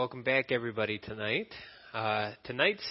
[0.00, 1.48] welcome back, everybody, tonight.
[1.92, 2.82] Uh, tonight's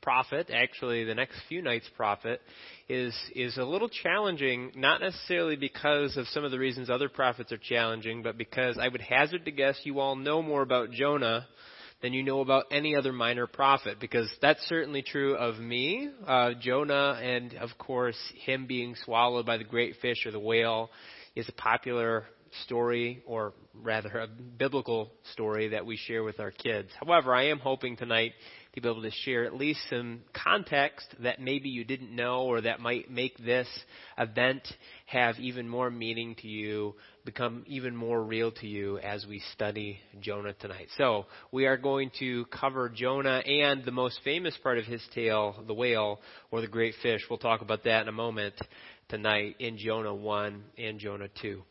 [0.00, 2.40] prophet, actually, the next few nights' prophet,
[2.88, 4.70] is is a little challenging.
[4.76, 8.86] Not necessarily because of some of the reasons other prophets are challenging, but because I
[8.86, 11.44] would hazard to guess you all know more about Jonah
[12.02, 16.50] than you know about any other minor prophet, because that's certainly true of me, uh,
[16.60, 20.88] Jonah, and of course him being swallowed by the great fish or the whale
[21.34, 22.26] is a popular
[22.64, 26.88] story, or rather a biblical story that we share with our kids.
[27.00, 28.32] However, I am hoping tonight
[28.74, 32.60] to be able to share at least some context that maybe you didn't know or
[32.60, 33.68] that might make this
[34.18, 34.66] event
[35.06, 36.94] have even more meaning to you,
[37.24, 40.88] become even more real to you as we study Jonah tonight.
[40.96, 45.62] So, we are going to cover Jonah and the most famous part of his tale,
[45.66, 46.20] the whale
[46.50, 47.22] or the great fish.
[47.28, 48.54] We'll talk about that in a moment
[49.08, 51.62] tonight in Jonah 1 and Jonah 2.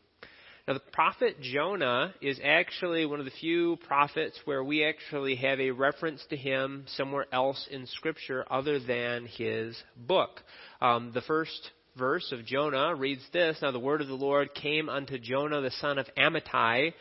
[0.68, 5.58] Now, the prophet Jonah is actually one of the few prophets where we actually have
[5.58, 10.42] a reference to him somewhere else in Scripture other than his book.
[10.82, 14.90] Um, the first verse of Jonah reads this Now the word of the Lord came
[14.90, 16.92] unto Jonah the son of Amittai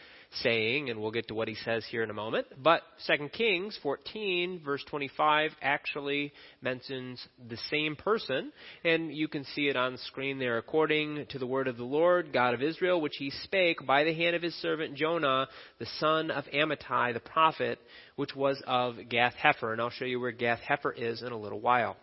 [0.42, 2.48] saying, and we'll get to what he says here in a moment.
[2.62, 8.52] But 2 Kings 14, verse 25, actually mentions the same person,
[8.84, 10.58] and you can see it on the screen there.
[10.58, 14.14] According to the word of the Lord, God of Israel, which he spake by the
[14.14, 15.48] hand of his servant Jonah,
[15.80, 17.80] the son of Amittai, the prophet,
[18.16, 19.72] which was of Gath Hepher.
[19.72, 21.98] And I'll show you where Gath Hepher is in a little while.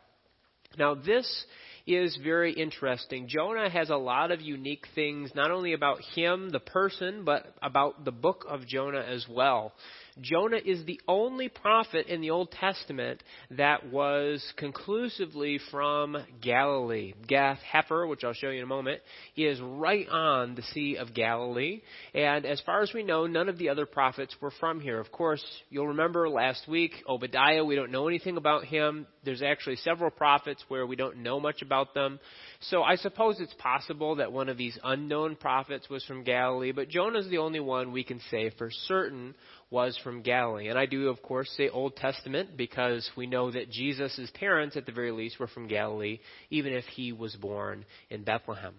[0.76, 1.44] Now, this
[1.86, 3.28] is very interesting.
[3.28, 8.04] Jonah has a lot of unique things, not only about him, the person, but about
[8.04, 9.72] the book of Jonah as well.
[10.20, 17.14] Jonah is the only prophet in the Old Testament that was conclusively from Galilee.
[17.26, 19.00] Gath Hepher, which I'll show you in a moment,
[19.36, 21.82] is right on the Sea of Galilee.
[22.14, 25.00] And as far as we know, none of the other prophets were from here.
[25.00, 29.06] Of course, you'll remember last week, Obadiah, we don't know anything about him.
[29.24, 32.20] There's actually several prophets where we don't know much about them.
[32.60, 36.88] So I suppose it's possible that one of these unknown prophets was from Galilee, but
[36.88, 39.34] Jonah's the only one we can say for certain
[39.74, 40.68] was from Galilee.
[40.68, 44.86] And I do, of course, say Old Testament because we know that Jesus' parents, at
[44.86, 48.74] the very least, were from Galilee, even if he was born in Bethlehem.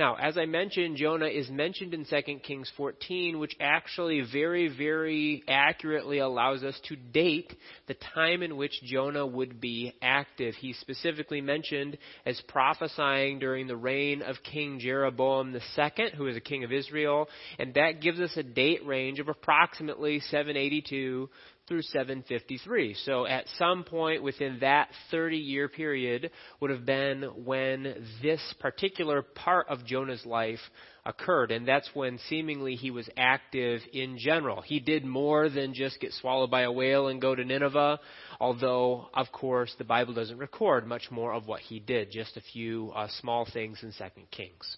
[0.00, 5.44] Now, as I mentioned, Jonah is mentioned in 2 Kings 14, which actually very, very
[5.46, 7.54] accurately allows us to date
[7.86, 10.54] the time in which Jonah would be active.
[10.54, 16.40] He's specifically mentioned as prophesying during the reign of King Jeroboam II, who is a
[16.40, 17.28] king of Israel,
[17.58, 21.28] and that gives us a date range of approximately 782
[21.70, 22.94] through 753.
[23.04, 29.22] So at some point within that 30 year period would have been when this particular
[29.22, 30.58] part of Jonah's life
[31.06, 31.52] occurred.
[31.52, 34.62] And that's when seemingly he was active in general.
[34.62, 38.00] He did more than just get swallowed by a whale and go to Nineveh,
[38.40, 42.42] although, of course, the Bible doesn't record much more of what he did, just a
[42.52, 44.76] few uh, small things in 2 Kings.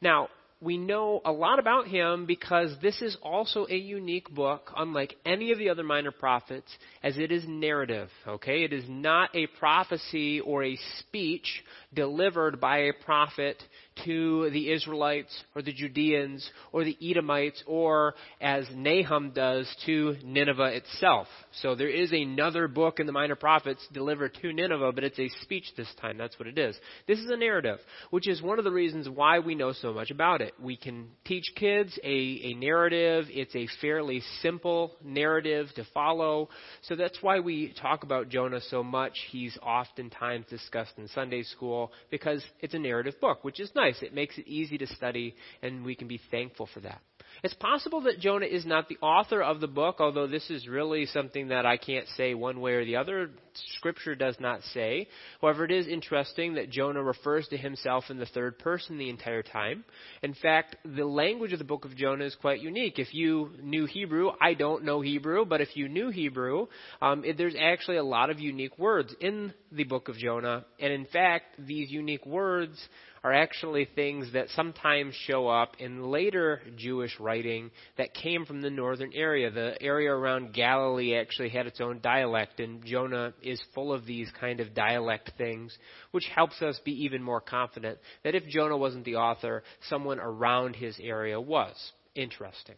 [0.00, 0.28] Now,
[0.60, 5.52] we know a lot about him because this is also a unique book, unlike any
[5.52, 6.70] of the other minor prophets,
[7.02, 8.08] as it is narrative.
[8.26, 8.64] Okay?
[8.64, 11.62] It is not a prophecy or a speech
[11.92, 13.62] delivered by a prophet
[14.04, 20.76] to the Israelites or the Judeans or the Edomites or as Nahum does to Nineveh
[20.76, 21.26] itself.
[21.62, 25.28] So there is another book in the Minor Prophets delivered to Nineveh, but it's a
[25.42, 26.18] speech this time.
[26.18, 26.76] That's what it is.
[27.06, 27.78] This is a narrative,
[28.10, 30.52] which is one of the reasons why we know so much about it.
[30.62, 33.26] We can teach kids a, a narrative.
[33.30, 36.48] It's a fairly simple narrative to follow.
[36.82, 39.14] So that's why we talk about Jonah so much.
[39.30, 44.02] He's oftentimes discussed in Sunday school because it's a narrative book, which is nice nice.
[44.02, 47.00] It makes it easy to study, and we can be thankful for that.
[47.42, 51.06] It's possible that Jonah is not the author of the book, although this is really
[51.06, 53.30] something that I can't say one way or the other.
[53.76, 55.06] Scripture does not say.
[55.40, 59.42] However, it is interesting that Jonah refers to himself in the third person the entire
[59.42, 59.84] time.
[60.22, 62.98] In fact, the language of the book of Jonah is quite unique.
[62.98, 66.66] If you knew Hebrew, I don't know Hebrew, but if you knew Hebrew,
[67.02, 70.64] um, it, there's actually a lot of unique words in the book of Jonah.
[70.80, 72.76] And in fact, these unique words
[73.24, 78.70] are actually things that sometimes show up in later Jewish writing that came from the
[78.70, 79.50] northern area.
[79.50, 84.30] The area around Galilee actually had its own dialect, and Jonah is full of these
[84.40, 85.76] kind of dialect things,
[86.10, 90.76] which helps us be even more confident that if Jonah wasn't the author, someone around
[90.76, 91.74] his area was.
[92.14, 92.76] Interesting.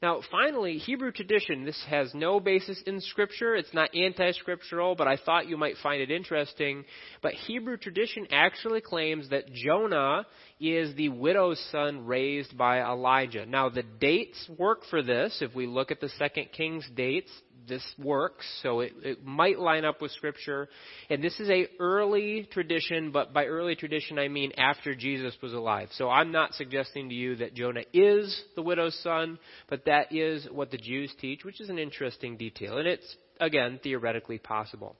[0.00, 1.64] Now, finally, Hebrew tradition.
[1.64, 3.56] This has no basis in Scripture.
[3.56, 6.84] It's not anti scriptural, but I thought you might find it interesting.
[7.20, 10.24] But Hebrew tradition actually claims that Jonah
[10.60, 13.44] is the widow's son raised by Elijah.
[13.44, 15.38] Now, the dates work for this.
[15.42, 17.32] If we look at the Second Kings dates,
[17.68, 20.68] this works, so it, it might line up with Scripture.
[21.10, 25.52] And this is a early tradition, but by early tradition I mean after Jesus was
[25.52, 25.88] alive.
[25.92, 29.38] So I'm not suggesting to you that Jonah is the widow's son,
[29.68, 32.78] but that is what the Jews teach, which is an interesting detail.
[32.78, 34.96] And it's, again, theoretically possible.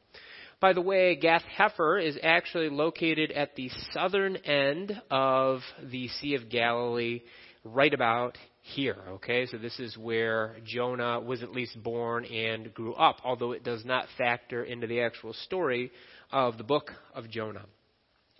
[0.60, 6.34] By the way, Gath Hepher is actually located at the southern end of the Sea
[6.34, 7.22] of Galilee,
[7.64, 8.36] right about
[8.74, 8.96] here.
[9.08, 13.64] Okay, so this is where Jonah was at least born and grew up, although it
[13.64, 15.90] does not factor into the actual story
[16.30, 17.64] of the book of Jonah.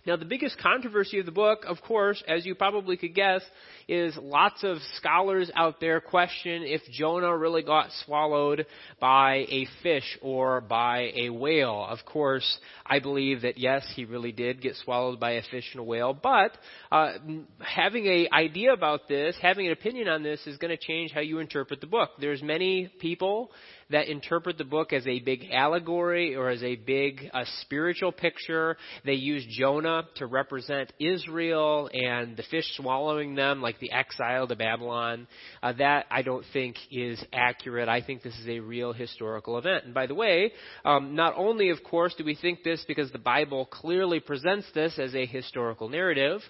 [0.08, 3.42] Now, the biggest controversy of the book, of course, as you probably could guess,
[3.88, 8.64] is lots of scholars out there question if Jonah really got swallowed
[8.98, 11.86] by a fish or by a whale.
[11.86, 15.80] Of course, I believe that yes, he really did get swallowed by a fish and
[15.80, 16.56] a whale, but
[16.90, 17.12] uh,
[17.60, 21.20] having an idea about this, having an opinion on this, is going to change how
[21.20, 22.12] you interpret the book.
[22.18, 23.50] There's many people
[23.90, 28.76] that interpret the book as a big allegory or as a big uh, spiritual picture.
[29.04, 34.56] They use Jonah to represent Israel and the fish swallowing them, like the exile to
[34.56, 35.26] Babylon.
[35.62, 37.88] Uh, that I don't think is accurate.
[37.88, 39.84] I think this is a real historical event.
[39.84, 40.52] And by the way,
[40.84, 44.98] um, not only, of course, do we think this because the Bible clearly presents this
[44.98, 46.40] as a historical narrative,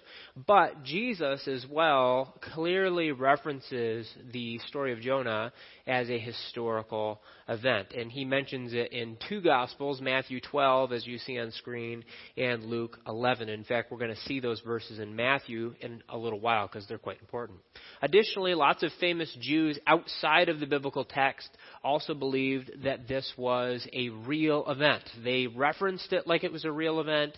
[0.47, 5.51] but Jesus as well clearly references the story of Jonah
[5.89, 7.19] as a historical
[7.49, 7.93] event.
[7.97, 12.05] And he mentions it in two Gospels, Matthew 12, as you see on screen,
[12.37, 13.49] and Luke 11.
[13.49, 16.87] In fact, we're going to see those verses in Matthew in a little while because
[16.87, 17.59] they're quite important.
[18.03, 21.49] Additionally, lots of famous Jews outside of the biblical text
[21.83, 25.03] also believed that this was a real event.
[25.23, 27.35] They referenced it like it was a real event.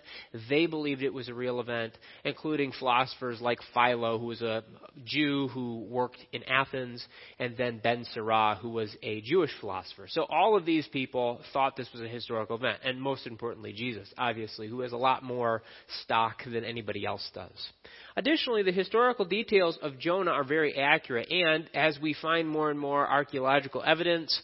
[0.49, 1.93] They believed it was a real event,
[2.25, 4.65] including philosophers like Philo, who was a
[5.05, 7.05] Jew who worked in Athens,
[7.39, 8.05] and then Ben
[8.61, 10.07] Who was a Jewish philosopher.
[10.07, 14.11] So all of these people thought this was a historical event, and most importantly, Jesus,
[14.17, 15.63] obviously, who has a lot more
[16.03, 17.51] stock than anybody else does.
[18.15, 22.79] Additionally, the historical details of Jonah are very accurate, and as we find more and
[22.79, 24.41] more archaeological evidence,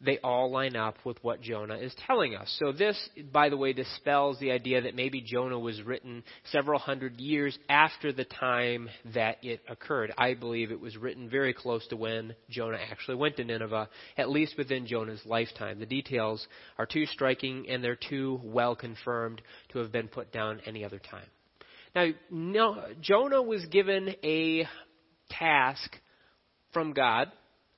[0.00, 2.54] they all line up with what Jonah is telling us.
[2.58, 2.96] So this,
[3.32, 8.12] by the way, dispels the idea that maybe Jonah was written several hundred years after
[8.12, 10.12] the time that it occurred.
[10.16, 14.30] I believe it was written very close to when Jonah actually went to Nineveh, at
[14.30, 15.78] least within Jonah's lifetime.
[15.78, 16.46] The details
[16.78, 19.42] are too striking and they're too well confirmed
[19.72, 21.26] to have been put down any other time.
[21.94, 24.66] Now, no, Jonah was given a
[25.28, 25.96] task
[26.72, 27.30] from God,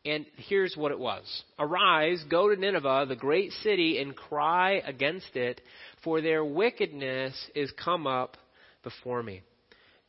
[0.05, 1.23] and here's what it was
[1.59, 5.61] Arise, go to Nineveh, the great city, and cry against it,
[6.03, 8.37] for their wickedness is come up
[8.83, 9.43] before me.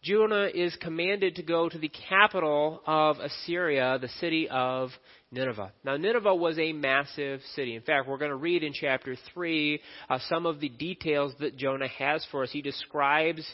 [0.04, 4.90] Jonah is commanded to go to the capital of Assyria, the city of
[5.32, 5.72] Nineveh.
[5.86, 7.76] Now, Nineveh was a massive city.
[7.76, 9.80] In fact, we're going to read in chapter 3
[10.10, 12.52] uh, some of the details that Jonah has for us.
[12.52, 13.50] He describes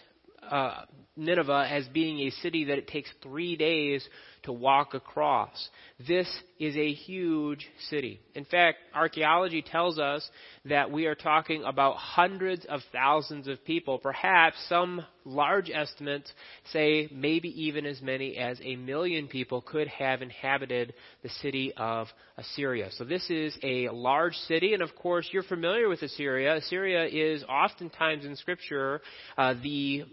[0.49, 0.85] uh,
[1.19, 4.07] Nineveh as being a city that it takes three days
[4.43, 5.69] to walk across.
[6.07, 6.27] This
[6.59, 8.21] is a huge city.
[8.35, 10.27] In fact, archaeology tells us
[10.65, 13.97] that we are talking about hundreds of thousands of people.
[13.97, 16.31] Perhaps some large estimates
[16.71, 22.07] say maybe even as many as a million people could have inhabited the city of
[22.37, 22.89] Assyria.
[22.97, 26.55] So this is a large city, and of course you're familiar with Assyria.
[26.55, 29.01] Assyria is oftentimes in Scripture
[29.37, 30.05] uh, the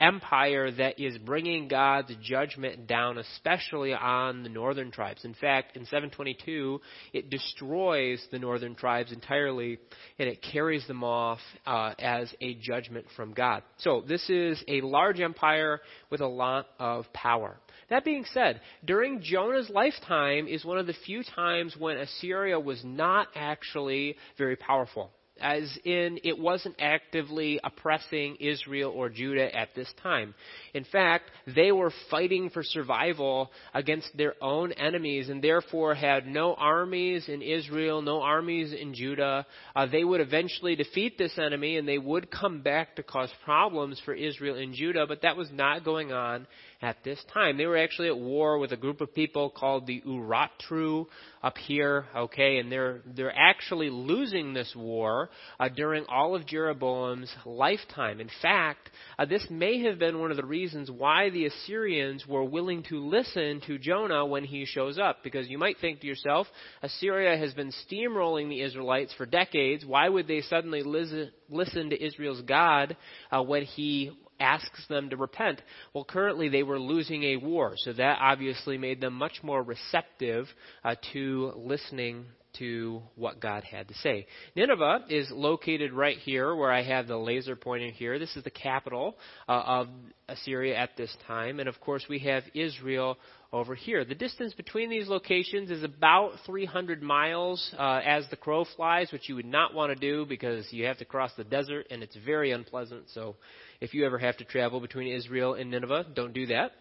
[0.00, 5.24] empire that is bringing God's judgment down, especially on the northern tribes.
[5.24, 6.80] In fact, in 722,
[7.12, 9.78] it destroys the northern tribes entirely
[10.18, 13.62] and it carries them off uh, as a judgment from God.
[13.78, 17.56] So, this is a large empire with a lot of power.
[17.90, 22.82] That being said, during Jonah's lifetime is one of the few times when Assyria was
[22.84, 25.10] not actually very powerful
[25.44, 30.34] as in it wasn't actively oppressing Israel or Judah at this time.
[30.72, 36.54] In fact, they were fighting for survival against their own enemies and therefore had no
[36.54, 39.44] armies in Israel, no armies in Judah.
[39.76, 44.00] Uh, they would eventually defeat this enemy and they would come back to cause problems
[44.06, 46.46] for Israel and Judah, but that was not going on
[46.84, 47.56] at this time.
[47.56, 51.06] They were actually at war with a group of people called the Urartu
[51.42, 57.34] up here, okay, and they're they're actually losing this war uh, during all of Jeroboam's
[57.46, 58.20] lifetime.
[58.20, 62.44] In fact, uh, this may have been one of the reasons why the Assyrians were
[62.44, 66.46] willing to listen to Jonah when he shows up, because you might think to yourself,
[66.82, 69.86] Assyria has been steamrolling the Israelites for decades.
[69.86, 72.96] Why would they suddenly listen, listen to Israel's God
[73.30, 75.60] uh, when he asks them to repent.
[75.92, 80.46] Well, currently they were losing a war, so that obviously made them much more receptive
[80.84, 82.26] uh, to listening
[82.58, 84.26] to what God had to say.
[84.54, 88.18] Nineveh is located right here where I have the laser pointer here.
[88.18, 89.16] This is the capital
[89.48, 89.88] uh, of
[90.28, 91.60] Assyria at this time.
[91.60, 93.18] And of course, we have Israel
[93.52, 94.04] over here.
[94.04, 99.28] The distance between these locations is about 300 miles uh, as the crow flies, which
[99.28, 102.16] you would not want to do because you have to cross the desert and it's
[102.24, 103.04] very unpleasant.
[103.12, 103.36] So
[103.84, 106.72] if you ever have to travel between Israel and Nineveh, don't do that.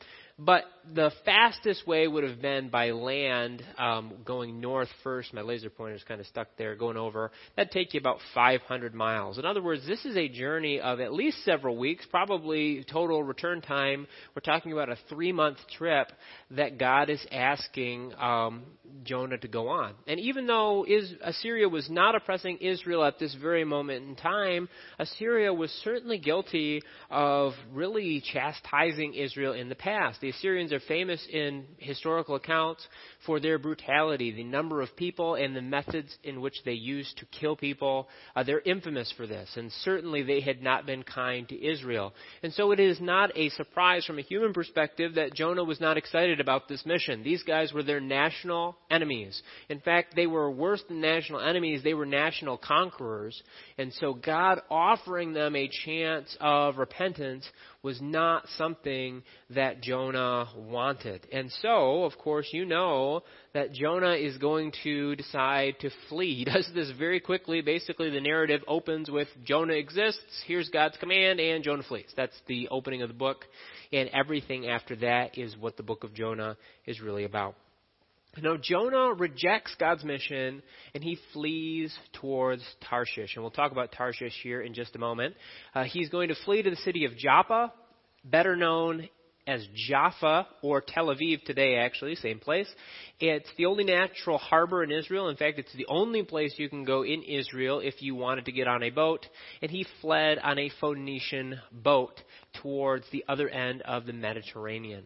[0.46, 5.34] But the fastest way would have been by land, um, going north first.
[5.34, 7.32] My laser pointer is kind of stuck there, going over.
[7.56, 9.38] That'd take you about 500 miles.
[9.38, 13.62] In other words, this is a journey of at least several weeks, probably total return
[13.62, 14.08] time.
[14.36, 16.12] We're talking about a three-month trip
[16.52, 18.64] that God is asking um,
[19.04, 19.94] Jonah to go on.
[20.06, 24.68] And even though is, Assyria was not oppressing Israel at this very moment in time,
[25.00, 30.20] Assyria was certainly guilty of really chastising Israel in the past.
[30.20, 32.86] The Assyrians are famous in historical accounts
[33.26, 37.26] for their brutality, the number of people and the methods in which they used to
[37.28, 38.08] kill people.
[38.36, 42.14] Uh, they're infamous for this, and certainly they had not been kind to Israel.
[42.42, 45.98] And so it is not a surprise from a human perspective that Jonah was not
[45.98, 47.24] excited about this mission.
[47.24, 49.42] These guys were their national enemies.
[49.70, 53.42] In fact, they were worse than national enemies, they were national conquerors.
[53.78, 57.48] And so God offering them a chance of repentance
[57.84, 61.28] was not something that Jonah wanted.
[61.34, 63.24] And so, of course, you know
[63.54, 66.34] that Jonah is going to decide to flee.
[66.44, 67.62] He does this very quickly.
[67.62, 72.12] Basically, the narrative opens with Jonah exists, here's God's command, and Jonah flees.
[72.18, 73.46] That's the opening of the book.
[73.92, 77.56] And everything after that is what the book of Jonah is really about.
[78.42, 80.64] Now, Jonah rejects God's mission
[80.96, 83.36] and he flees towards Tarshish.
[83.36, 85.36] And we'll talk about Tarshish here in just a moment.
[85.76, 87.72] Uh, he's going to flee to the city of Joppa,
[88.26, 89.08] better known
[89.46, 92.68] as Jaffa or Tel Aviv today, actually, same place.
[93.20, 95.30] It's the only natural harbor in Israel.
[95.30, 98.52] In fact, it's the only place you can go in Israel if you wanted to
[98.52, 99.28] get on a boat.
[99.62, 102.20] And he fled on a Phoenician boat
[102.62, 105.04] towards the other end of the Mediterranean.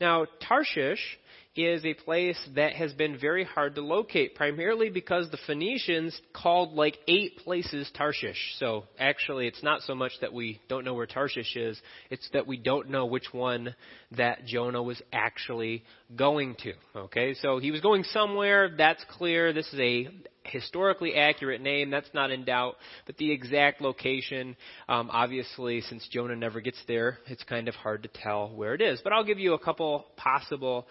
[0.00, 1.18] Now, Tarshish
[1.54, 6.72] is a place that has been very hard to locate, primarily because the Phoenicians called
[6.72, 8.54] like eight places Tarshish.
[8.58, 11.80] So actually, it's not so much that we don't know where Tarshish is,
[12.10, 13.74] it's that we don't know which one
[14.16, 15.84] that Jonah was actually
[16.16, 16.72] going to.
[16.96, 19.52] Okay, so he was going somewhere, that's clear.
[19.52, 20.08] This is a
[20.44, 24.56] historically accurate name, that's not in doubt, but the exact location,
[24.88, 28.80] um, obviously, since Jonah never gets there, it's kind of hard to tell where it
[28.80, 29.00] is.
[29.04, 30.86] But I'll give you a couple possible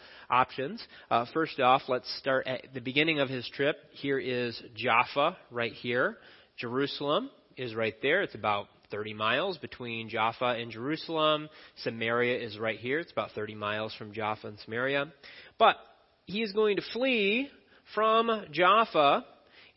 [0.51, 0.83] options.
[1.09, 3.77] Uh, first off, let's start at the beginning of his trip.
[3.91, 6.17] Here is Jaffa, right here.
[6.57, 8.21] Jerusalem is right there.
[8.21, 11.47] It's about 30 miles between Jaffa and Jerusalem.
[11.83, 12.99] Samaria is right here.
[12.99, 15.13] It's about 30 miles from Jaffa and Samaria.
[15.57, 15.77] But
[16.25, 17.47] he is going to flee
[17.95, 19.23] from Jaffa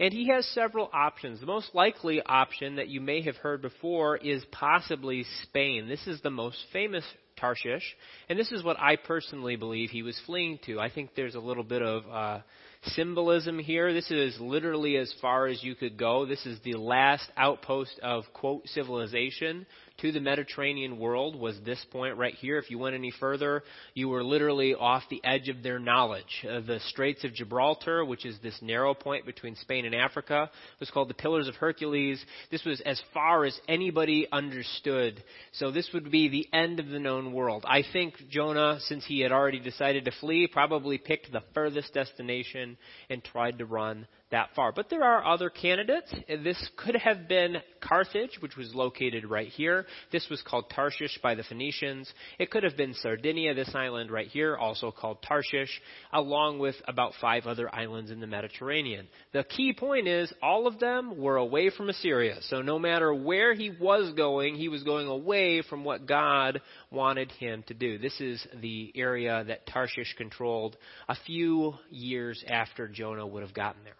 [0.00, 1.38] and he has several options.
[1.38, 5.86] The most likely option that you may have heard before is possibly Spain.
[5.88, 7.04] This is the most famous
[7.36, 7.96] Tarshish,
[8.28, 10.80] and this is what I personally believe he was fleeing to.
[10.80, 12.40] I think there's a little bit of uh,
[12.86, 13.92] symbolism here.
[13.92, 16.26] This is literally as far as you could go.
[16.26, 19.66] This is the last outpost of, quote, civilization
[20.00, 22.58] to the Mediterranean world was this point right here.
[22.58, 23.62] If you went any further,
[23.94, 26.44] you were literally off the edge of their knowledge.
[26.44, 30.50] Uh, the Straits of Gibraltar, which is this narrow point between Spain and Africa,
[30.80, 32.24] was called the Pillars of Hercules.
[32.50, 35.22] This was as far as anybody understood.
[35.52, 37.64] So this would be the end of the known world.
[37.66, 42.73] I think Jonah, since he had already decided to flee, probably picked the furthest destination
[43.10, 44.72] and tried to run that far.
[44.72, 46.12] But there are other candidates.
[46.28, 49.86] This could have been Carthage, which was located right here.
[50.10, 52.12] This was called Tarshish by the Phoenicians.
[52.38, 55.80] It could have been Sardinia, this island right here, also called Tarshish,
[56.12, 59.06] along with about five other islands in the Mediterranean.
[59.32, 62.38] The key point is all of them were away from Assyria.
[62.48, 67.30] So no matter where he was going, he was going away from what God wanted
[67.32, 67.98] him to do.
[67.98, 70.76] This is the area that Tarshish controlled
[71.08, 73.94] a few years after Jonah would have gotten there.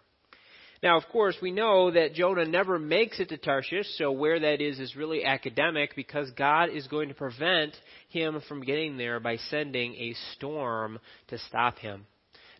[0.85, 4.61] Now, of course, we know that Jonah never makes it to Tarshish, so where that
[4.61, 7.75] is is really academic because God is going to prevent
[8.09, 10.99] him from getting there by sending a storm
[11.29, 12.05] to stop him.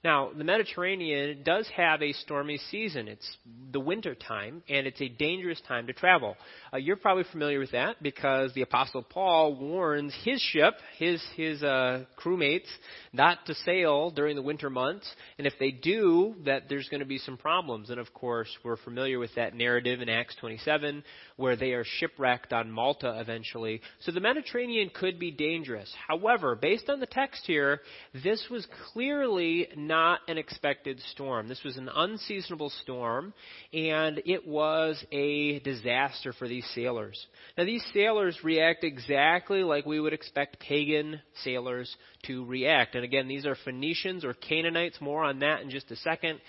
[0.06, 3.08] Now, the Mediterranean does have a stormy season.
[3.08, 3.38] It's
[3.72, 6.38] the winter time, and it's a dangerous time to travel.
[6.72, 11.64] Uh, you're probably familiar with that because the Apostle Paul warns his ship, his his
[11.64, 12.68] uh, crewmates,
[13.14, 15.10] not to sail during the winter months,
[15.40, 17.90] and if they do, that there's going to be some problems.
[17.90, 21.04] And of course, we're familiar with that narrative in Acts 27,
[21.38, 23.82] where they are shipwrecked on Malta eventually.
[24.00, 25.94] So the Mediterranean could be dangerous.
[26.08, 27.82] However, based on the text here,
[28.24, 31.48] this was clearly not an expected storm.
[31.48, 33.34] This was an unseasonable storm,
[33.74, 37.26] and it was a disaster for these sailors.
[37.58, 41.94] Now, these sailors react exactly like we would expect pagan sailors
[42.28, 42.96] to react.
[42.96, 46.40] And again, these are Phoenicians or Canaanites, more on that in just a second.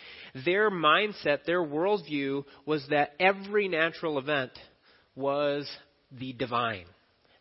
[0.45, 4.52] Their mindset, their worldview was that every natural event
[5.16, 5.68] was
[6.12, 6.87] the divine.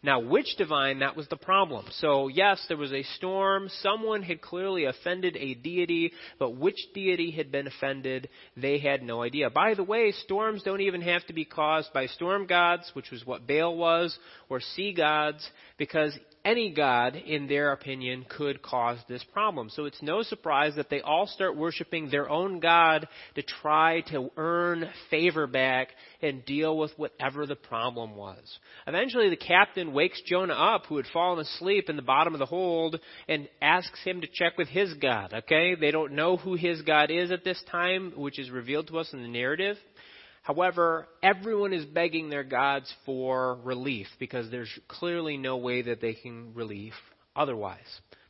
[0.06, 1.86] Now, which divine, that was the problem.
[1.94, 3.70] So, yes, there was a storm.
[3.82, 9.24] Someone had clearly offended a deity, but which deity had been offended, they had no
[9.24, 9.50] idea.
[9.50, 13.26] By the way, storms don't even have to be caused by storm gods, which was
[13.26, 14.16] what Baal was,
[14.48, 16.16] or sea gods, because
[16.46, 19.70] any god, in their opinion, could cause this problem.
[19.70, 24.30] So it's no surprise that they all start worshiping their own god to try to
[24.38, 25.90] earn favor back
[26.22, 28.60] and deal with whatever the problem was.
[28.86, 32.46] Eventually, the captain wakes Jonah up, who had fallen asleep in the bottom of the
[32.46, 35.34] hold, and asks him to check with his god.
[35.34, 35.76] Okay?
[35.76, 39.12] They don't know who his god is at this time, which is revealed to us
[39.14, 39.78] in the narrative.
[40.46, 46.14] However, everyone is begging their gods for relief because there's clearly no way that they
[46.14, 46.94] can relieve
[47.36, 47.80] otherwise.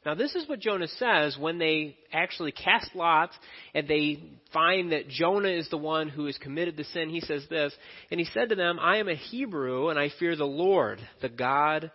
[0.06, 3.36] Now, this is what Jonah says when they actually cast lots
[3.74, 7.10] and they find that Jonah is the one who has committed the sin.
[7.10, 7.74] He says this,
[8.10, 11.28] and he said to them, I am a Hebrew, and I fear the Lord, the
[11.28, 11.92] God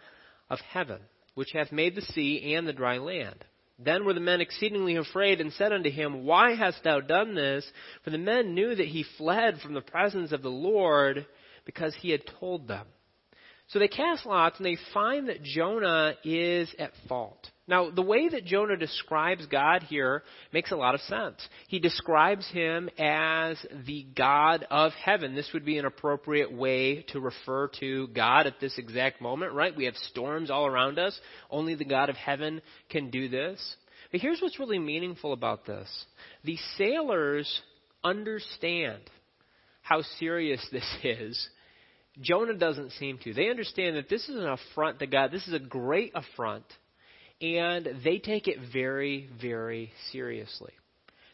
[0.50, 1.00] of heaven,
[1.34, 3.42] which hath made the sea and the dry land.
[3.82, 7.64] Then were the men exceedingly afraid and said unto him, Why hast thou done this?
[8.04, 11.26] For the men knew that he fled from the presence of the Lord
[11.64, 12.86] because he had told them.
[13.68, 17.50] So they cast lots and they find that Jonah is at fault.
[17.70, 21.36] Now, the way that Jonah describes God here makes a lot of sense.
[21.68, 25.36] He describes him as the God of heaven.
[25.36, 29.74] This would be an appropriate way to refer to God at this exact moment, right?
[29.74, 31.16] We have storms all around us.
[31.48, 33.76] Only the God of heaven can do this.
[34.10, 35.88] But here's what's really meaningful about this
[36.42, 37.62] the sailors
[38.02, 39.02] understand
[39.82, 41.48] how serious this is.
[42.20, 43.32] Jonah doesn't seem to.
[43.32, 45.30] They understand that this is an affront to God.
[45.30, 46.64] This is a great affront
[47.40, 50.72] and they take it very, very seriously.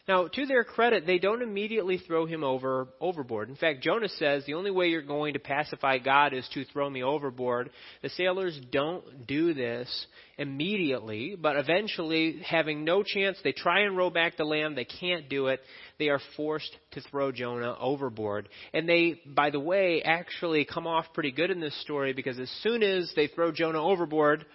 [0.07, 3.49] Now, to their credit, they don't immediately throw him over overboard.
[3.49, 6.89] In fact, Jonah says the only way you're going to pacify God is to throw
[6.89, 7.71] me overboard.
[8.01, 14.09] The sailors don't do this immediately, but eventually, having no chance, they try and row
[14.09, 14.77] back to land.
[14.77, 15.59] They can't do it.
[15.99, 18.47] They are forced to throw Jonah overboard.
[18.73, 22.49] And they, by the way, actually come off pretty good in this story because as
[22.63, 24.45] soon as they throw Jonah overboard,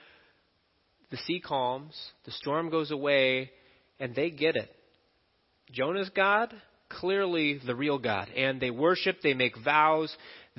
[1.13, 1.95] the sea calms,
[2.25, 3.53] the storm goes away,
[4.01, 4.75] and they get it.
[5.71, 6.53] Jonah's God,
[6.89, 8.29] clearly the real God.
[8.31, 10.15] And they worship, they make vows,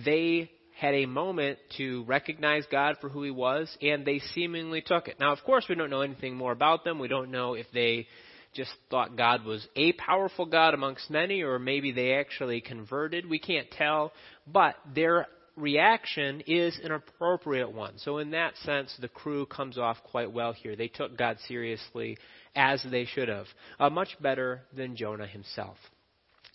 [0.06, 5.08] they had a moment to recognize God for who he was, and they seemingly took
[5.08, 5.20] it.
[5.20, 7.00] Now, of course, we don't know anything more about them.
[7.00, 8.08] We don't know if they
[8.54, 13.28] just thought God was a powerful God amongst many, or maybe they actually converted.
[13.28, 14.14] We can't tell.
[14.46, 17.94] But their reaction is an appropriate one.
[17.98, 20.76] So, in that sense, the crew comes off quite well here.
[20.76, 22.18] They took God seriously
[22.56, 23.48] as they should have,
[23.80, 25.78] uh, much better than Jonah himself.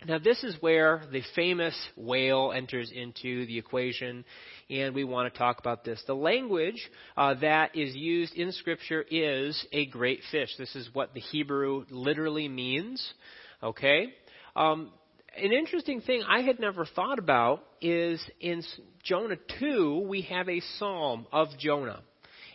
[0.06, 4.24] Now, this is where the famous whale enters into the equation,
[4.70, 6.00] and we want to talk about this.
[6.06, 10.50] The language uh, that is used in Scripture is a great fish.
[10.56, 13.12] This is what the Hebrew literally means.
[13.61, 14.14] Okay?
[14.54, 14.92] Um,
[15.36, 18.62] an interesting thing I had never thought about is in
[19.02, 22.02] Jonah 2, we have a psalm of Jonah.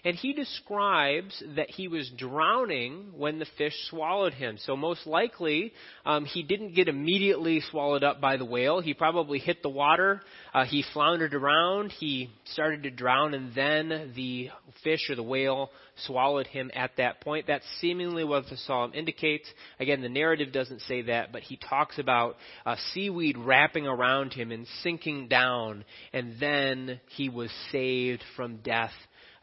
[0.06, 4.58] And he describes that he was drowning when the fish swallowed him.
[4.60, 5.72] So most likely,
[6.06, 8.82] um, he didn't get immediately swallowed up by the whale.
[8.82, 10.22] He probably hit the water.
[10.54, 11.92] Uh, he floundered around.
[11.92, 14.50] He started to drown, and then the
[14.84, 15.70] fish or the whale
[16.06, 17.48] swallowed him at that point.
[17.48, 19.48] That's seemingly what the psalm indicates.
[19.80, 22.36] Again, the narrative doesn't say that, but he talks about
[22.66, 28.92] uh, seaweed wrapping around him and sinking down, and then he was saved from death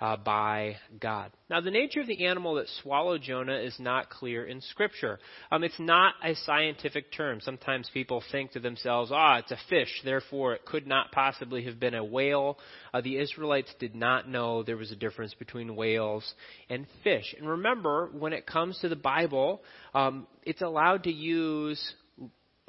[0.00, 1.30] uh, by God.
[1.50, 5.18] Now, the nature of the animal that swallowed Jonah is not clear in Scripture.
[5.50, 7.40] Um, it's not a scientific term.
[7.40, 11.78] Sometimes people think to themselves, ah, it's a fish, therefore it could not possibly have
[11.78, 12.58] been a whale.
[12.94, 16.34] Uh, the Israelites did not know there was a difference between whales
[16.70, 17.34] and fish.
[17.38, 19.62] And remember, when it comes to the Bible,
[19.94, 21.94] um, it's allowed to use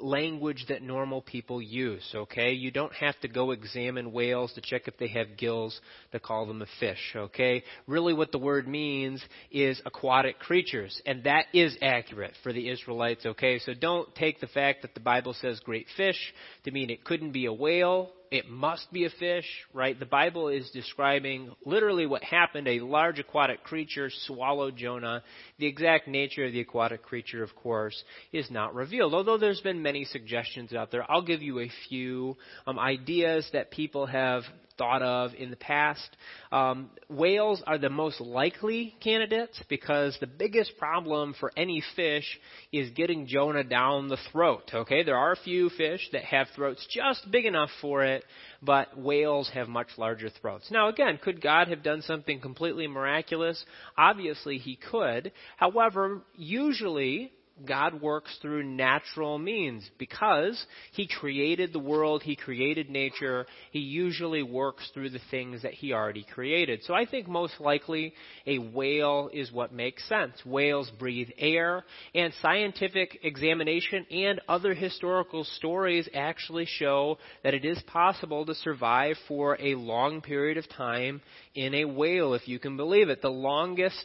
[0.02, 2.52] language that normal people use, okay?
[2.52, 5.80] You don't have to go examine whales to check if they have gills
[6.12, 7.62] to call them a fish, okay?
[7.86, 13.24] Really what the word means is aquatic creatures, and that is accurate for the Israelites,
[13.24, 13.58] okay?
[13.60, 16.34] So don't take the fact that the Bible says great fish
[16.64, 19.98] to mean it couldn't be a whale it must be a fish, right?
[19.98, 22.66] The Bible is describing literally what happened.
[22.66, 25.22] A large aquatic creature swallowed Jonah.
[25.58, 29.12] The exact nature of the aquatic creature, of course, is not revealed.
[29.12, 33.70] Although there's been many suggestions out there, I'll give you a few um, ideas that
[33.70, 34.44] people have
[34.82, 36.16] thought of in the past.
[36.50, 42.24] Um, whales are the most likely candidates because the biggest problem for any fish
[42.72, 44.68] is getting Jonah down the throat.
[44.74, 48.24] Okay, there are a few fish that have throats just big enough for it,
[48.60, 50.68] but whales have much larger throats.
[50.72, 53.64] Now, again, could God have done something completely miraculous?
[53.96, 55.30] Obviously, He could.
[55.58, 57.30] However, usually
[57.64, 63.46] God works through natural means because He created the world, He created nature.
[63.70, 66.82] He usually works through the things that He already created.
[66.84, 68.14] So I think most likely
[68.46, 70.34] a whale is what makes sense.
[70.44, 71.84] Whales breathe air,
[72.14, 79.16] and scientific examination and other historical stories actually show that it is possible to survive
[79.28, 81.20] for a long period of time
[81.54, 83.22] in a whale, if you can believe it.
[83.22, 84.04] The longest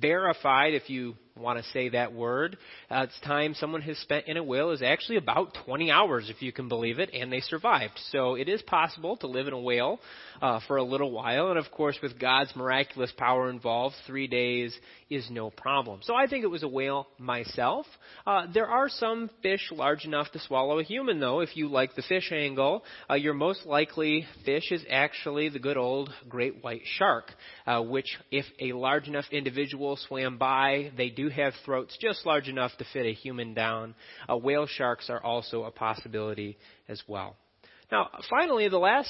[0.00, 2.56] verified, if you want to say that word.
[2.90, 6.42] Uh, it's time someone has spent in a whale is actually about 20 hours, if
[6.42, 7.98] you can believe it, and they survived.
[8.10, 10.00] So it is possible to live in a whale
[10.40, 14.76] uh, for a little while, and of course, with God's miraculous power involved, three days
[15.10, 16.00] is no problem.
[16.02, 17.86] So I think it was a whale myself.
[18.26, 21.40] Uh, there are some fish large enough to swallow a human, though.
[21.40, 25.76] If you like the fish angle, uh, your most likely fish is actually the good
[25.76, 27.32] old great white shark,
[27.66, 32.48] uh, which, if a large enough individual swam by, they do have throats just large
[32.48, 33.94] enough to fit a human down.
[34.28, 37.36] Uh, whale sharks are also a possibility as well.
[37.90, 39.08] Now, finally, the last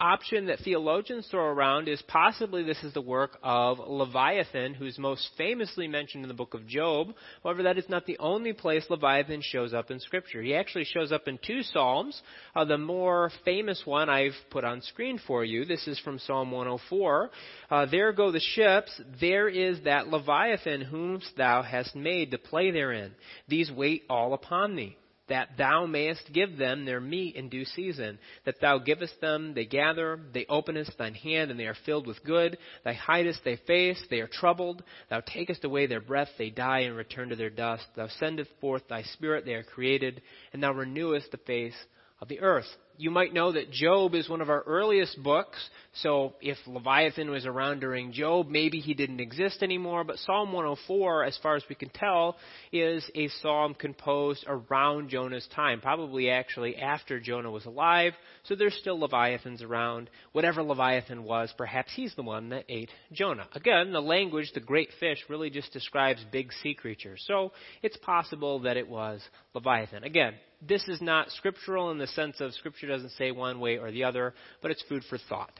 [0.00, 5.28] option that theologians throw around is possibly this is the work of Leviathan, who's most
[5.36, 7.08] famously mentioned in the book of Job.
[7.44, 10.40] However, that is not the only place Leviathan shows up in Scripture.
[10.40, 12.22] He actually shows up in two Psalms.
[12.56, 15.66] Uh, the more famous one I've put on screen for you.
[15.66, 17.30] This is from Psalm 104.
[17.70, 18.98] Uh, there go the ships.
[19.20, 23.12] There is that Leviathan whom thou hast made to play therein.
[23.48, 24.96] These wait all upon thee
[25.28, 28.18] that thou mayest give them their meat in due season.
[28.44, 32.24] That thou givest them, they gather, they openest thine hand, and they are filled with
[32.24, 32.58] good.
[32.84, 34.82] Thou hidest their face, they are troubled.
[35.10, 37.86] Thou takest away their breath, they die and return to their dust.
[37.96, 41.76] Thou sendest forth thy spirit, they are created, and thou renewest the face
[42.20, 42.66] of the earth
[42.98, 45.56] you might know that Job is one of our earliest books.
[46.02, 50.02] So if Leviathan was around during Job, maybe he didn't exist anymore.
[50.02, 52.36] But Psalm 104, as far as we can tell,
[52.72, 58.14] is a psalm composed around Jonah's time, probably actually after Jonah was alive.
[58.44, 60.10] So there's still Leviathans around.
[60.32, 63.46] Whatever Leviathan was, perhaps he's the one that ate Jonah.
[63.52, 67.22] Again, the language, the great fish, really just describes big sea creatures.
[67.26, 69.22] So it's possible that it was
[69.54, 70.02] Leviathan.
[70.02, 70.34] Again,
[70.66, 74.04] this is not scriptural in the sense of Scripture doesn't say one way or the
[74.04, 75.52] other, but it's food for thought.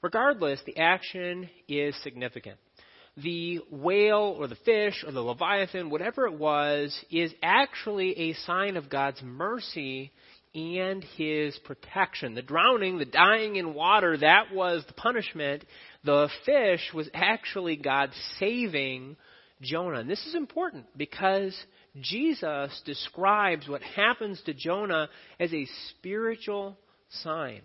[0.00, 2.58] Regardless, the action is significant.
[3.16, 8.76] The whale or the fish or the leviathan, whatever it was, is actually a sign
[8.76, 10.12] of God's mercy
[10.54, 12.34] and his protection.
[12.34, 15.64] The drowning, the dying in water, that was the punishment.
[16.04, 19.16] The fish was actually God saving
[19.60, 19.98] Jonah.
[19.98, 21.56] And this is important because
[22.00, 25.08] Jesus describes what happens to Jonah
[25.38, 26.78] as a spiritual
[27.22, 27.62] sign.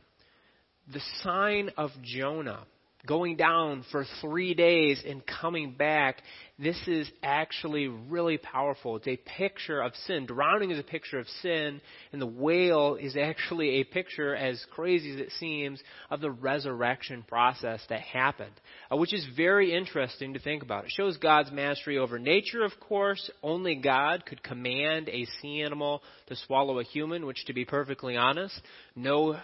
[0.91, 2.65] The sign of Jonah
[3.05, 6.21] going down for three days and coming back,
[6.57, 8.95] this is actually really powerful.
[8.95, 10.25] It's a picture of sin.
[10.25, 15.13] Drowning is a picture of sin, and the whale is actually a picture, as crazy
[15.13, 18.53] as it seems, of the resurrection process that happened,
[18.91, 20.85] uh, which is very interesting to think about.
[20.85, 23.29] It shows God's mastery over nature, of course.
[23.41, 28.15] Only God could command a sea animal to swallow a human, which, to be perfectly
[28.15, 28.59] honest,
[28.95, 29.37] no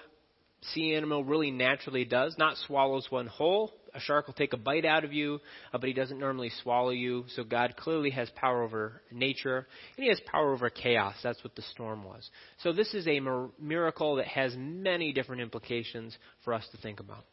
[0.62, 2.36] sea animal really naturally does.
[2.38, 3.74] Not swallows one whole.
[3.94, 5.40] A shark will take a bite out of you,
[5.74, 7.26] uh, but he doesn't normally swallow you.
[7.36, 9.68] So God clearly has power over nature,
[9.98, 11.16] and he has power over chaos.
[11.24, 12.30] That's what the storm was.
[12.62, 13.20] So this is a
[13.60, 17.26] miracle that has many different implications for us to think about.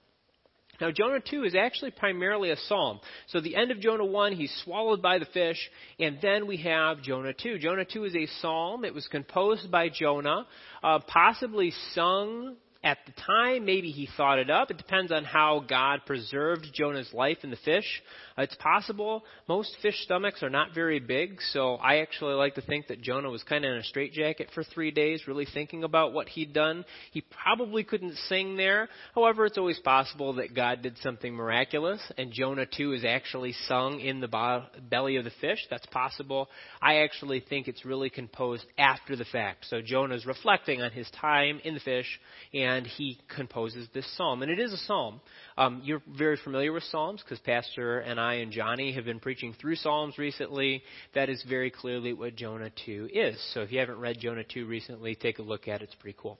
[0.80, 3.00] Now, Jonah 2 is actually primarily a psalm.
[3.28, 5.56] So, the end of Jonah 1, he's swallowed by the fish,
[5.98, 7.58] and then we have Jonah 2.
[7.58, 8.84] Jonah 2 is a psalm.
[8.84, 10.46] It was composed by Jonah,
[10.82, 13.64] uh, possibly sung at the time.
[13.64, 14.70] Maybe he thought it up.
[14.70, 18.00] It depends on how God preserved Jonah's life in the fish.
[18.38, 19.24] Uh, it's possible.
[19.48, 23.28] Most fish stomachs are not very big, so I actually like to think that Jonah
[23.28, 26.84] was kind of in a straitjacket for three days, really thinking about what he'd done.
[27.10, 28.88] He probably couldn't sing there.
[29.16, 33.98] However, it's always possible that God did something miraculous, and Jonah 2 is actually sung
[33.98, 35.58] in the bo- belly of the fish.
[35.70, 36.48] That's possible.
[36.80, 39.66] I actually think it's really composed after the fact.
[39.70, 42.20] So Jonah's reflecting on his time in the fish,
[42.54, 44.42] and he composes this psalm.
[44.42, 45.20] And it is a psalm.
[45.56, 49.54] Um, you're very familiar with Psalms because Pastor and I and Johnny have been preaching
[49.60, 50.82] through Psalms recently.
[51.14, 53.40] That is very clearly what Jonah 2 is.
[53.54, 55.84] So if you haven't read Jonah 2 recently, take a look at it.
[55.84, 56.38] It's pretty cool.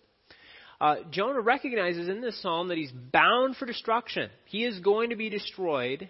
[0.81, 4.29] Uh, Jonah recognizes in this psalm that he's bound for destruction.
[4.47, 6.09] He is going to be destroyed.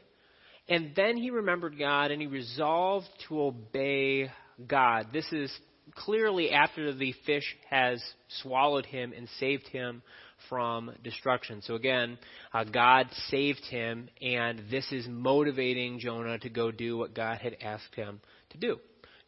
[0.69, 4.31] And then he remembered God and he resolved to obey
[4.67, 5.09] God.
[5.13, 5.57] This is
[5.97, 8.03] clearly after the fish has
[8.43, 10.03] swallowed him and saved him
[10.49, 11.63] from destruction.
[11.63, 12.19] So again,
[12.53, 17.57] uh, God saved him, and this is motivating Jonah to go do what God had
[17.63, 18.79] asked him to do.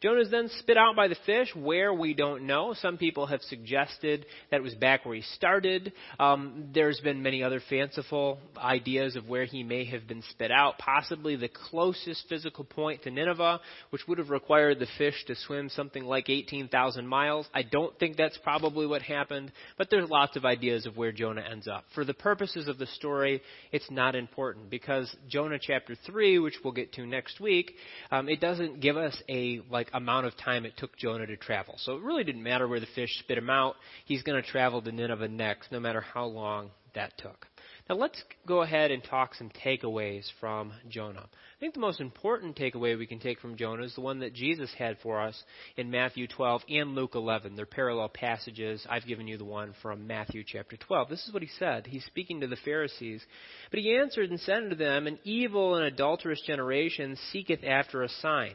[0.01, 1.53] Jonah is then spit out by the fish.
[1.53, 2.73] Where we don't know.
[2.73, 5.91] Some people have suggested that it was back where he started.
[6.17, 10.77] Um, there's been many other fanciful ideas of where he may have been spit out.
[10.77, 13.59] Possibly the closest physical point to Nineveh,
[13.89, 17.49] which would have required the fish to swim something like 18,000 miles.
[17.53, 21.43] I don't think that's probably what happened, but there's lots of ideas of where Jonah
[21.49, 21.83] ends up.
[21.93, 23.41] For the purposes of the story,
[23.73, 27.73] it's not important because Jonah chapter 3, which we'll get to next week,
[28.11, 31.75] um, it doesn't give us a like amount of time it took Jonah to travel.
[31.77, 33.75] So it really didn't matter where the fish spit him out.
[34.05, 37.47] He's going to travel to Nineveh next, no matter how long that took.
[37.89, 41.25] Now let's go ahead and talk some takeaways from Jonah.
[41.25, 44.33] I think the most important takeaway we can take from Jonah is the one that
[44.33, 45.41] Jesus had for us
[45.75, 47.55] in Matthew 12 and Luke 11.
[47.55, 48.85] They're parallel passages.
[48.87, 51.09] I've given you the one from Matthew chapter 12.
[51.09, 51.87] This is what he said.
[51.87, 53.25] He's speaking to the Pharisees.
[53.71, 58.09] But he answered and said unto them, An evil and adulterous generation seeketh after a
[58.09, 58.53] sign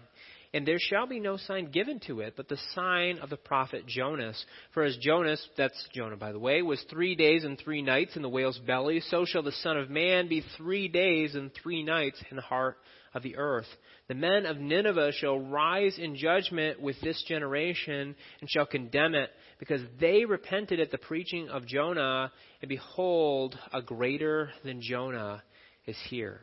[0.55, 3.87] and there shall be no sign given to it but the sign of the prophet
[3.87, 4.43] Jonas.
[4.73, 8.23] For as Jonas, that's Jonah by the way, was three days and three nights in
[8.23, 12.23] the whale's belly, so shall the Son of Man be three days and three nights
[12.31, 12.79] in the heart
[13.15, 13.67] of the earth.
[14.09, 19.31] The men of Nineveh shall rise in judgment with this generation and shall condemn it,
[19.59, 22.31] because they repented at the preaching of Jonah,
[22.63, 25.43] and behold, a greater than Jonah
[25.87, 26.41] is here.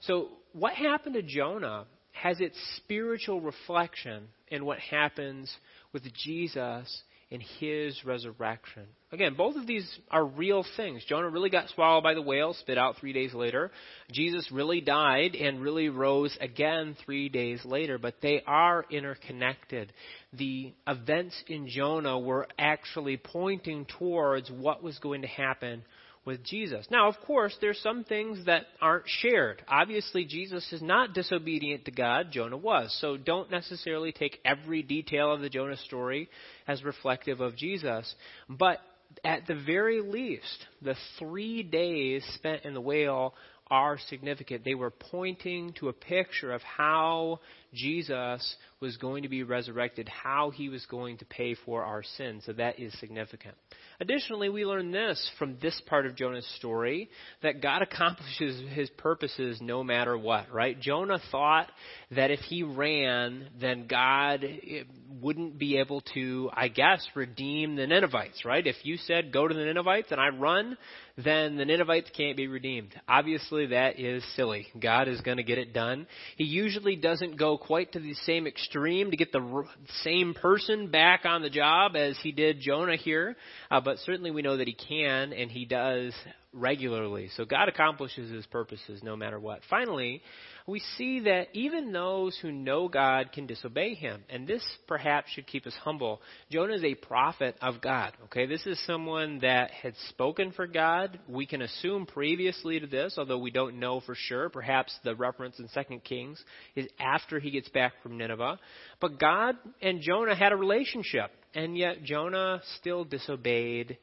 [0.00, 1.86] So, what happened to Jonah
[2.22, 5.50] has its spiritual reflection in what happens
[5.92, 8.82] with Jesus in his resurrection.
[9.12, 11.04] Again, both of these are real things.
[11.08, 13.70] Jonah really got swallowed by the whale, spit out three days later.
[14.10, 19.92] Jesus really died and really rose again three days later, but they are interconnected.
[20.32, 25.84] The events in Jonah were actually pointing towards what was going to happen
[26.24, 26.86] with Jesus.
[26.90, 29.62] Now, of course, there's some things that aren't shared.
[29.68, 32.28] Obviously, Jesus is not disobedient to God.
[32.30, 32.96] Jonah was.
[33.00, 36.28] So don't necessarily take every detail of the Jonah story
[36.68, 38.14] as reflective of Jesus.
[38.48, 38.80] But
[39.24, 43.34] at the very least, the three days spent in the whale
[43.70, 44.64] are significant.
[44.64, 47.40] They were pointing to a picture of how
[47.72, 52.42] Jesus was going to be resurrected, how he was going to pay for our sins.
[52.46, 53.54] So that is significant.
[54.00, 57.10] Additionally, we learn this from this part of Jonah's story
[57.42, 60.78] that God accomplishes his purposes no matter what, right?
[60.80, 61.70] Jonah thought
[62.10, 64.82] that if he ran, then God eh,
[65.20, 68.66] wouldn't be able to, I guess, redeem the Ninevites, right?
[68.66, 70.76] If you said, go to the Ninevites and I run,
[71.16, 72.94] then the Ninevites can't be redeemed.
[73.08, 74.66] Obviously, that is silly.
[74.78, 76.06] God is going to get it done.
[76.36, 79.64] He usually doesn't go quite to the same extreme to get the
[80.02, 83.36] same person back on the job as he did Jonah here,
[83.70, 86.14] uh, but certainly we know that he can and he does
[86.52, 87.30] regularly.
[87.36, 89.60] So God accomplishes his purposes no matter what.
[89.68, 90.22] Finally,
[90.70, 94.22] we see that even those who know God can disobey him.
[94.30, 96.20] And this perhaps should keep us humble.
[96.50, 98.12] Jonah is a prophet of God.
[98.26, 101.18] Okay, this is someone that had spoken for God.
[101.28, 104.48] We can assume previously to this, although we don't know for sure.
[104.48, 106.42] Perhaps the reference in 2 Kings
[106.76, 108.58] is after he gets back from Nineveh.
[109.00, 113.98] But God and Jonah had a relationship, and yet Jonah still disobeyed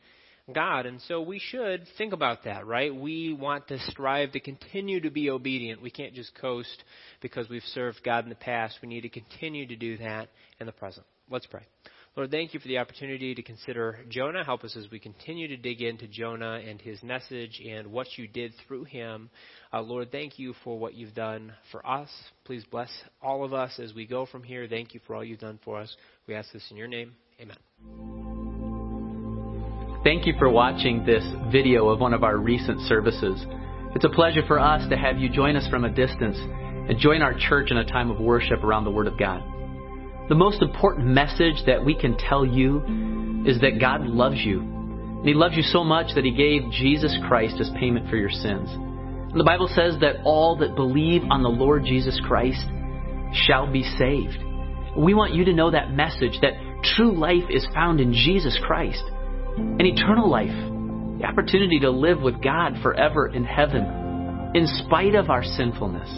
[0.53, 0.85] God.
[0.85, 2.93] And so we should think about that, right?
[2.93, 5.81] We want to strive to continue to be obedient.
[5.81, 6.83] We can't just coast
[7.21, 8.79] because we've served God in the past.
[8.81, 10.29] We need to continue to do that
[10.59, 11.05] in the present.
[11.29, 11.63] Let's pray.
[12.15, 14.43] Lord, thank you for the opportunity to consider Jonah.
[14.43, 18.27] Help us as we continue to dig into Jonah and his message and what you
[18.27, 19.29] did through him.
[19.71, 22.09] Uh, Lord, thank you for what you've done for us.
[22.43, 22.89] Please bless
[23.21, 24.67] all of us as we go from here.
[24.67, 25.95] Thank you for all you've done for us.
[26.27, 27.13] We ask this in your name.
[27.39, 28.36] Amen.
[30.07, 33.45] Thank you for watching this video of one of our recent services.
[33.93, 37.21] It's a pleasure for us to have you join us from a distance and join
[37.21, 39.43] our church in a time of worship around the Word of God.
[40.29, 44.61] The most important message that we can tell you is that God loves you.
[44.61, 48.29] And He loves you so much that He gave Jesus Christ as payment for your
[48.29, 48.69] sins.
[48.71, 52.63] And the Bible says that all that believe on the Lord Jesus Christ
[53.33, 54.37] shall be saved.
[54.97, 56.53] We want you to know that message that
[56.95, 59.03] true life is found in Jesus Christ.
[59.57, 60.55] An eternal life,
[61.19, 66.09] the opportunity to live with God forever in heaven, in spite of our sinfulness.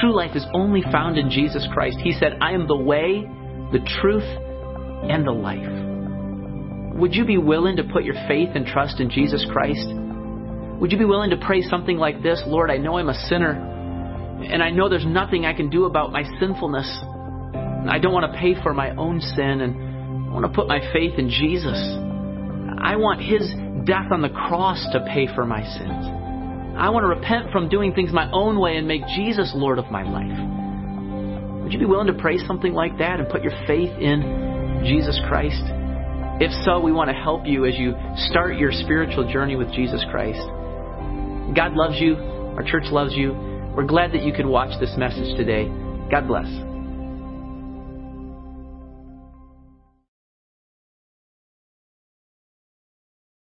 [0.00, 1.98] True life is only found in Jesus Christ.
[2.02, 3.22] He said, I am the way,
[3.72, 6.98] the truth, and the life.
[6.98, 9.86] Would you be willing to put your faith and trust in Jesus Christ?
[10.80, 13.52] Would you be willing to pray something like this Lord, I know I'm a sinner,
[13.52, 16.88] and I know there's nothing I can do about my sinfulness.
[17.88, 20.80] I don't want to pay for my own sin, and I want to put my
[20.92, 22.07] faith in Jesus.
[22.80, 23.42] I want His
[23.86, 26.06] death on the cross to pay for my sins.
[26.78, 29.90] I want to repent from doing things my own way and make Jesus Lord of
[29.90, 31.64] my life.
[31.64, 35.20] Would you be willing to pray something like that and put your faith in Jesus
[35.28, 35.62] Christ?
[36.40, 37.94] If so, we want to help you as you
[38.30, 40.38] start your spiritual journey with Jesus Christ.
[41.56, 42.14] God loves you.
[42.14, 43.32] Our church loves you.
[43.74, 45.66] We're glad that you could watch this message today.
[46.10, 46.67] God bless.